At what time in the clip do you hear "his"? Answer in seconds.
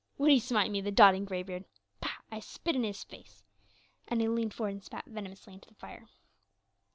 2.83-3.03